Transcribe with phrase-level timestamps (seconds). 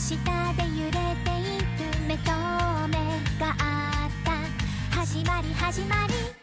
[0.00, 0.16] 下
[0.54, 2.32] で揺れていく目と
[2.88, 2.96] 目
[3.38, 4.98] があった。
[4.98, 6.39] 始まり始まり。